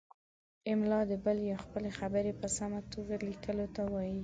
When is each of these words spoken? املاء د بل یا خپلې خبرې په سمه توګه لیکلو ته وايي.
املاء 0.71 1.03
د 1.11 1.13
بل 1.25 1.37
یا 1.51 1.57
خپلې 1.63 1.89
خبرې 1.99 2.31
په 2.41 2.47
سمه 2.57 2.79
توګه 2.93 3.15
لیکلو 3.29 3.65
ته 3.75 3.81
وايي. 3.93 4.19